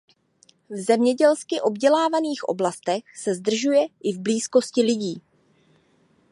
V 0.69 0.77
zemědělsky 0.77 1.61
obdělávaných 1.61 2.43
oblastech 2.43 3.03
se 3.17 3.35
zdržuje 3.35 3.87
i 4.03 4.13
v 4.13 4.19
blízkosti 4.19 4.81
lidí. 4.81 5.21